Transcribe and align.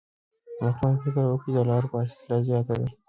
واکمن 0.61 0.95
فکر 1.03 1.15
وکړ 1.27 1.39
چې 1.45 1.49
د 1.55 1.59
لارو 1.69 1.91
فاصله 1.93 2.37
زیاته 2.47 2.73
ده. 2.79 2.87